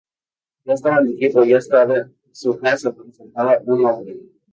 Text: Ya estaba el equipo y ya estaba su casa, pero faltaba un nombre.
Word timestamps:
Ya 0.65 0.73
estaba 0.73 0.97
el 0.99 1.13
equipo 1.13 1.43
y 1.45 1.49
ya 1.49 1.57
estaba 1.59 2.09
su 2.31 2.57
casa, 2.57 2.91
pero 2.91 3.11
faltaba 3.13 3.59
un 3.67 3.83
nombre. 3.83 4.17